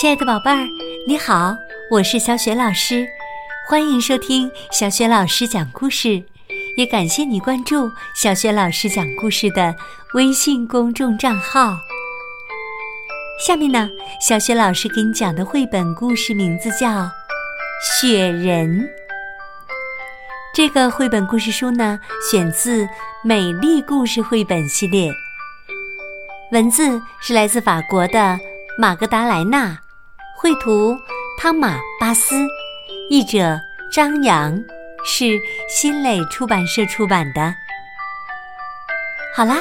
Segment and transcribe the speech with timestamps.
[0.00, 0.64] 亲爱的宝贝儿，
[1.08, 1.56] 你好，
[1.90, 3.04] 我是小雪老师，
[3.66, 6.22] 欢迎收听小雪老师讲故事，
[6.76, 9.74] 也感谢你关注小雪老师讲故事的
[10.14, 11.76] 微信公众账号。
[13.44, 13.90] 下面呢，
[14.24, 16.88] 小雪老师给你讲的绘本故事名字叫
[18.00, 18.82] 《雪人》。
[20.54, 21.98] 这个绘本故事书呢，
[22.30, 22.84] 选自
[23.24, 25.10] 《美丽故事绘本》系列，
[26.52, 28.38] 文字是来自法国的
[28.78, 29.76] 玛格达莱纳。
[30.40, 30.96] 绘图
[31.36, 32.46] 汤马巴斯，
[33.10, 33.58] 译者
[33.92, 34.56] 张扬，
[35.04, 35.36] 是
[35.68, 37.52] 新蕾出版社出版的。
[39.34, 39.56] 好啦，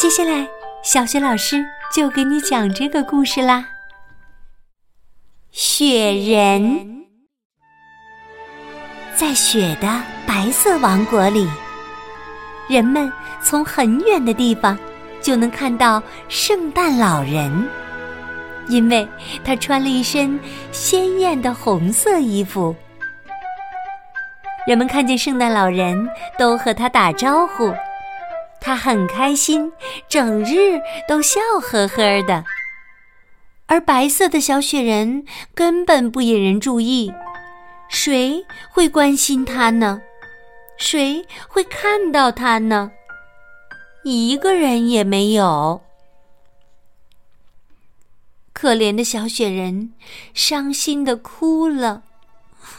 [0.00, 0.48] 接下来
[0.84, 1.56] 小雪老师
[1.92, 3.70] 就给你讲这个故事啦。
[5.50, 7.06] 雪人，
[9.16, 11.50] 在雪的白色王国里，
[12.68, 13.12] 人们
[13.42, 14.78] 从很远的地方
[15.20, 17.68] 就能看到圣诞老人。
[18.70, 19.06] 因为
[19.44, 20.38] 他穿了一身
[20.70, 22.74] 鲜艳的红色衣服，
[24.66, 27.74] 人们看见圣诞老人都和他打招呼，
[28.60, 29.72] 他很开心，
[30.08, 32.44] 整日都笑呵呵的。
[33.66, 37.12] 而白色的小雪人根本不引人注意，
[37.88, 40.00] 谁会关心他呢？
[40.76, 42.92] 谁会看到他呢？
[44.04, 45.82] 一个人也没有。
[48.60, 49.90] 可怜的小雪人，
[50.34, 52.02] 伤心的哭了，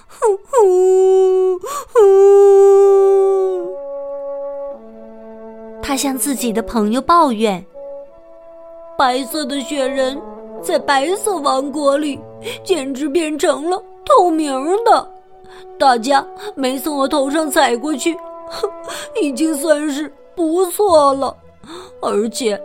[0.07, 1.57] 呼呼
[1.91, 1.99] 呼！
[5.81, 7.65] 他向自己的朋友抱怨
[8.95, 10.21] ：“白色的雪人
[10.61, 12.19] 在白色王国里，
[12.63, 14.53] 简直变成了透明
[14.85, 15.11] 的，
[15.79, 18.15] 大家没从我头上踩过去，
[19.19, 21.35] 已经算是不错了。
[22.03, 22.61] 而且，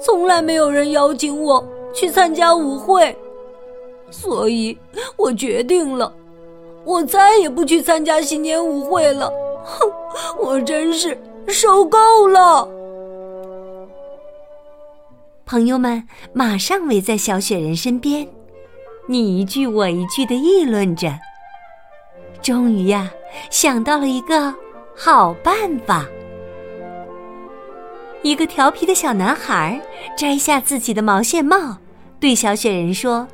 [0.00, 1.60] 从来没有人邀请我。”
[1.92, 3.16] 去参加舞会，
[4.10, 4.76] 所以
[5.16, 6.12] 我决定了，
[6.84, 9.30] 我再也不去参加新年舞会了。
[9.64, 9.90] 哼，
[10.38, 11.16] 我真是
[11.48, 12.68] 受够了！
[15.44, 16.02] 朋友们
[16.32, 18.26] 马上围在小雪人身边，
[19.06, 21.12] 你一句我一句的议论着。
[22.40, 23.10] 终于呀，
[23.50, 24.54] 想到了一个
[24.96, 26.06] 好办法。
[28.22, 29.80] 一个调皮的小男孩
[30.16, 31.76] 摘下自己的毛线帽，
[32.22, 33.26] 对小雪人说：“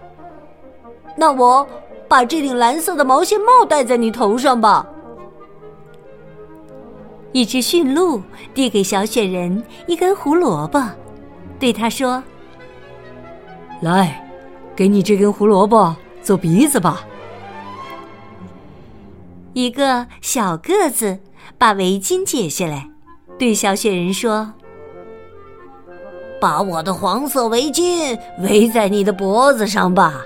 [1.14, 1.68] 那我
[2.08, 4.86] 把这顶蓝色的毛线帽戴在你头上吧。”
[7.32, 8.22] 一只驯鹿
[8.54, 10.82] 递给小雪人一根胡萝卜，
[11.58, 12.22] 对他说
[13.82, 14.26] ：“来，
[14.74, 17.06] 给你这根胡萝卜做鼻子吧。”
[19.52, 21.18] 一个小个子
[21.58, 22.88] 把围巾解下来，
[23.38, 24.54] 对小雪人说。
[26.40, 30.24] 把我的黄色围巾围在你的脖子上吧。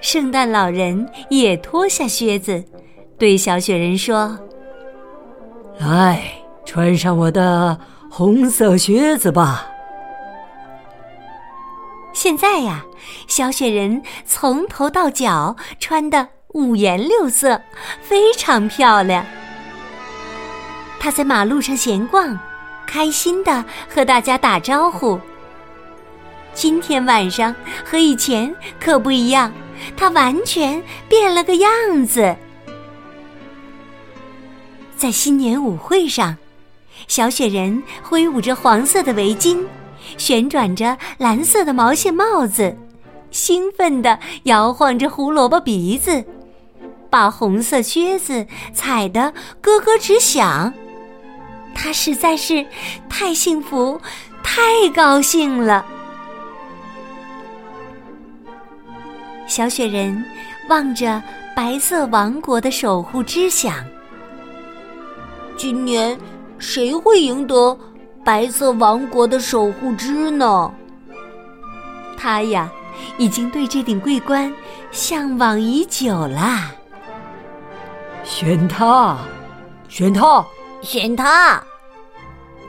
[0.00, 2.64] 圣诞老人也脱下靴子，
[3.18, 4.36] 对小雪人说
[5.78, 6.22] ：“来，
[6.64, 7.78] 穿上我的
[8.10, 9.68] 红色靴子吧。”
[12.12, 12.84] 现在呀，
[13.26, 17.60] 小雪人从头到脚穿的五颜六色，
[18.00, 19.24] 非常漂亮。
[21.00, 22.38] 他在马路上闲逛。
[22.92, 25.18] 开心的和大家打招呼。
[26.52, 29.50] 今天晚上和以前可不一样，
[29.96, 31.70] 他完全变了个样
[32.06, 32.36] 子。
[34.94, 36.36] 在新年舞会上，
[37.08, 39.64] 小雪人挥舞着黄色的围巾，
[40.18, 42.76] 旋转着蓝色的毛线帽子，
[43.30, 46.22] 兴奋地摇晃着胡萝卜鼻子，
[47.08, 49.32] 把红色靴子踩得
[49.62, 50.74] 咯咯直响。
[51.74, 52.64] 他实在是
[53.08, 54.00] 太幸福、
[54.42, 54.62] 太
[54.94, 55.84] 高兴了。
[59.46, 60.24] 小雪人
[60.68, 61.22] 望着
[61.54, 63.74] 白色王国的守护之想：
[65.56, 66.18] 今年
[66.58, 67.76] 谁会赢得
[68.24, 70.72] 白色王国的守护之呢？
[72.16, 72.70] 他呀，
[73.18, 74.50] 已经对这顶桂冠
[74.90, 76.70] 向往已久啦。
[78.24, 79.18] 选他，
[79.88, 80.44] 选他。
[80.82, 81.62] 选他，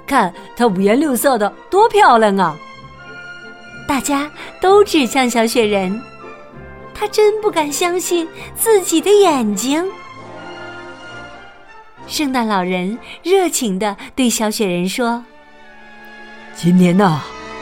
[0.06, 2.56] 看他五颜六色的，多漂亮啊！
[3.88, 4.32] 大家
[4.62, 6.00] 都指向小雪人，
[6.94, 9.84] 他真不敢相信自己的眼睛。
[12.08, 15.24] 圣诞老人热情的对小雪人说
[16.56, 17.20] ：“今年呐，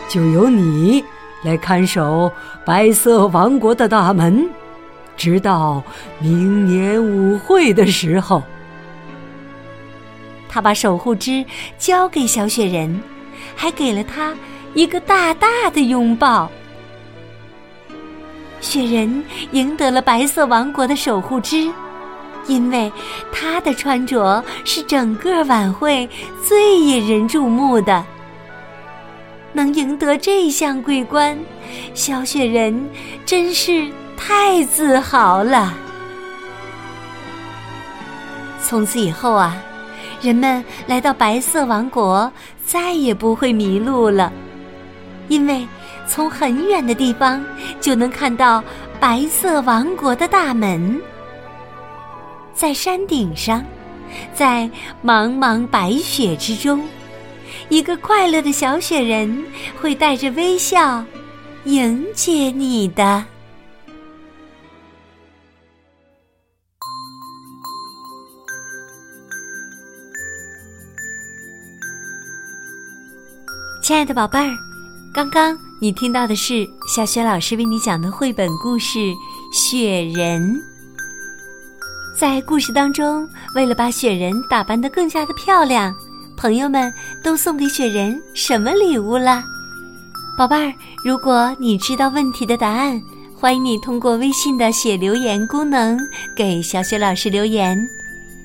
[0.10, 1.04] 就由你
[1.44, 2.32] 来看守
[2.66, 4.50] 白色王国的大门，
[5.16, 5.82] 直到
[6.20, 8.44] 明年舞会的时候。”
[10.52, 11.44] 他把守护之
[11.78, 13.02] 交给小雪人，
[13.56, 14.36] 还给了他
[14.74, 16.52] 一个大大的拥抱。
[18.60, 21.72] 雪人赢得了白色王国的守护之，
[22.48, 22.92] 因为
[23.32, 26.08] 他的穿着是整个晚会
[26.46, 28.06] 最引人注目的。
[29.54, 31.38] 能赢得这项桂冠，
[31.94, 32.90] 小雪人
[33.26, 35.74] 真是太自豪了。
[38.64, 39.58] 从此以后啊，
[40.22, 42.32] 人们来到白色王国，
[42.66, 44.32] 再也不会迷路了，
[45.28, 45.68] 因为
[46.08, 47.44] 从很远的地方
[47.80, 48.64] 就能看到
[49.00, 51.02] 白色王国的大门。
[52.54, 53.64] 在山顶上，
[54.34, 54.70] 在
[55.04, 56.84] 茫茫白雪之中。
[57.70, 59.44] 一个快乐的小雪人
[59.82, 61.04] 会带着微笑
[61.64, 63.24] 迎接你的，
[73.82, 74.56] 亲爱的宝贝儿。
[75.12, 79.00] 刚刚你听到的是小雪老师为你讲的绘本故事
[79.52, 80.54] 《雪人》。
[82.16, 85.94] 在故事当中，为了把雪人打扮得更加的漂亮。
[86.38, 86.94] 朋友们
[87.24, 89.44] 都送给雪人什么礼物了？
[90.38, 90.72] 宝贝儿，
[91.04, 93.02] 如果你知道问题的答案，
[93.36, 96.00] 欢迎你通过微信的写留言功能
[96.36, 97.78] 给小雪老师留言。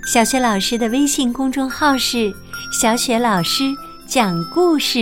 [0.07, 2.33] 小雪老师的微信公众号是
[2.81, 3.65] “小雪老师
[4.07, 5.01] 讲故事”，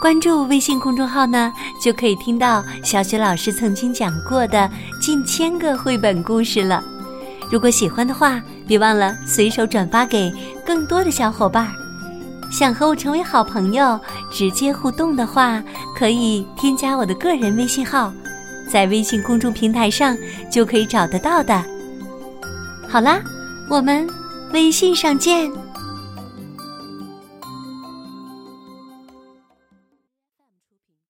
[0.00, 4.70] 关注微信公众号呢，就可以听到小雪老师曾经讲过的
[5.00, 6.84] 近千个绘本故事了。
[7.50, 10.32] 如果喜欢的话，别忘了随手转发给
[10.66, 11.72] 更多的小伙伴。
[12.52, 13.98] 想和我成为好朋友，
[14.30, 15.62] 直接互动的话，
[15.98, 18.12] 可以添加我的个人微信号，
[18.70, 20.16] 在微信公众平台上
[20.52, 21.64] 就可以找得到的。
[22.86, 23.20] 好啦，
[23.70, 24.06] 我们
[24.52, 25.50] 微信上见。